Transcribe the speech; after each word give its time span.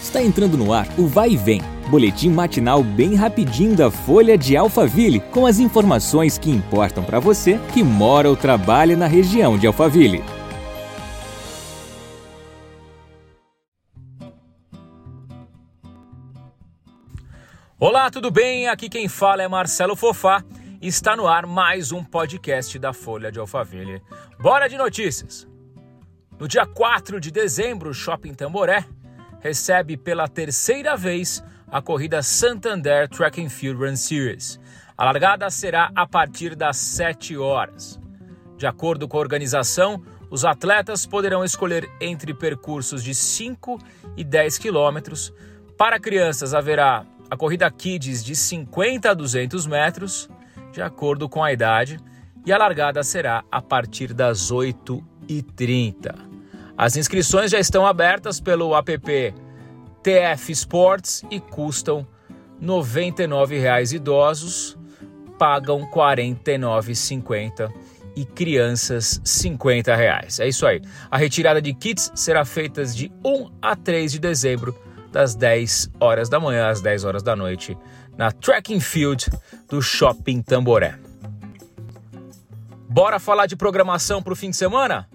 Está 0.00 0.22
entrando 0.22 0.56
no 0.56 0.72
ar 0.72 0.88
o 0.98 1.06
Vai 1.06 1.32
e 1.32 1.36
Vem, 1.36 1.60
boletim 1.90 2.30
matinal 2.30 2.82
bem 2.82 3.14
rapidinho 3.14 3.76
da 3.76 3.90
Folha 3.90 4.36
de 4.36 4.56
Alphaville, 4.56 5.20
com 5.20 5.44
as 5.44 5.58
informações 5.58 6.38
que 6.38 6.50
importam 6.50 7.04
para 7.04 7.20
você 7.20 7.60
que 7.74 7.82
mora 7.82 8.28
ou 8.28 8.34
trabalha 8.34 8.96
na 8.96 9.06
região 9.06 9.58
de 9.58 9.66
Alphaville. 9.66 10.24
Olá, 17.78 18.10
tudo 18.10 18.30
bem? 18.30 18.68
Aqui 18.68 18.88
quem 18.88 19.06
fala 19.06 19.42
é 19.42 19.48
Marcelo 19.48 19.94
Fofá. 19.94 20.42
Está 20.80 21.14
no 21.14 21.28
ar 21.28 21.46
mais 21.46 21.92
um 21.92 22.02
podcast 22.02 22.78
da 22.78 22.94
Folha 22.94 23.30
de 23.30 23.38
Alphaville. 23.38 24.02
Bora 24.40 24.66
de 24.66 24.78
notícias! 24.78 25.46
No 26.38 26.48
dia 26.48 26.64
4 26.64 27.20
de 27.20 27.30
dezembro, 27.30 27.90
o 27.90 27.94
Shopping 27.94 28.32
Tamboré 28.32 28.86
recebe 29.40 29.96
pela 29.96 30.28
terceira 30.28 30.96
vez 30.96 31.42
a 31.70 31.80
corrida 31.80 32.22
Santander 32.22 33.08
Track 33.08 33.42
and 33.42 33.48
Field 33.48 33.82
Run 33.82 33.96
Series. 33.96 34.58
A 34.96 35.04
largada 35.04 35.48
será 35.50 35.90
a 35.94 36.06
partir 36.06 36.54
das 36.54 36.76
7 36.76 37.36
horas. 37.36 37.98
De 38.56 38.66
acordo 38.66 39.08
com 39.08 39.16
a 39.16 39.20
organização, 39.20 40.02
os 40.30 40.44
atletas 40.44 41.06
poderão 41.06 41.44
escolher 41.44 41.90
entre 42.00 42.34
percursos 42.34 43.02
de 43.02 43.14
5 43.14 43.78
e 44.16 44.22
10 44.22 44.58
quilômetros. 44.58 45.32
Para 45.76 45.98
crianças, 45.98 46.52
haverá 46.52 47.06
a 47.30 47.36
corrida 47.36 47.70
Kids 47.70 48.22
de 48.24 48.36
50 48.36 49.10
a 49.10 49.14
200 49.14 49.66
metros, 49.66 50.28
de 50.72 50.82
acordo 50.82 51.28
com 51.28 51.42
a 51.42 51.52
idade, 51.52 51.98
e 52.44 52.52
a 52.52 52.58
largada 52.58 53.02
será 53.02 53.44
a 53.50 53.62
partir 53.62 54.12
das 54.12 54.52
8h30. 54.52 56.29
As 56.80 56.96
inscrições 56.96 57.50
já 57.50 57.60
estão 57.60 57.84
abertas 57.84 58.40
pelo 58.40 58.74
app 58.74 59.34
TF 60.02 60.52
Sports 60.52 61.22
e 61.30 61.38
custam 61.38 62.06
R$ 62.58 62.66
99,00 62.66 63.92
idosos, 63.96 64.78
pagam 65.38 65.80
R$ 65.82 65.90
49,50 65.90 67.70
e 68.16 68.24
crianças 68.24 69.20
50 69.22 69.94
reais. 69.94 70.40
É 70.40 70.48
isso 70.48 70.66
aí. 70.66 70.80
A 71.10 71.18
retirada 71.18 71.60
de 71.60 71.74
kits 71.74 72.10
será 72.14 72.46
feita 72.46 72.82
de 72.86 73.12
1 73.22 73.50
a 73.60 73.76
3 73.76 74.12
de 74.12 74.18
dezembro, 74.18 74.74
das 75.12 75.34
10 75.34 75.90
horas 76.00 76.30
da 76.30 76.40
manhã 76.40 76.70
às 76.70 76.80
10 76.80 77.04
horas 77.04 77.22
da 77.22 77.36
noite, 77.36 77.76
na 78.16 78.32
Tracking 78.32 78.80
Field 78.80 79.26
do 79.68 79.82
Shopping 79.82 80.40
Tamboré. 80.40 80.98
Bora 82.88 83.20
falar 83.20 83.44
de 83.44 83.54
programação 83.54 84.22
para 84.22 84.32
o 84.32 84.36
fim 84.36 84.48
de 84.48 84.56
semana? 84.56 85.06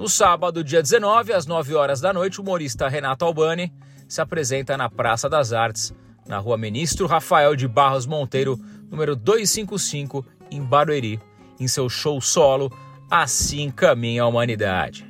No 0.00 0.08
sábado, 0.08 0.64
dia 0.64 0.80
19, 0.80 1.30
às 1.30 1.44
9 1.44 1.74
horas 1.74 2.00
da 2.00 2.10
noite, 2.10 2.40
o 2.40 2.42
humorista 2.42 2.88
Renato 2.88 3.22
Albani 3.22 3.70
se 4.08 4.22
apresenta 4.22 4.74
na 4.74 4.88
Praça 4.88 5.28
das 5.28 5.52
Artes, 5.52 5.92
na 6.26 6.38
rua 6.38 6.56
Ministro 6.56 7.06
Rafael 7.06 7.54
de 7.54 7.68
Barros 7.68 8.06
Monteiro, 8.06 8.58
número 8.90 9.14
255, 9.14 10.24
em 10.50 10.62
Barueri, 10.62 11.20
em 11.60 11.68
seu 11.68 11.86
show 11.90 12.18
solo 12.18 12.72
Assim 13.10 13.70
Caminha 13.70 14.22
a 14.22 14.26
Humanidade. 14.26 15.04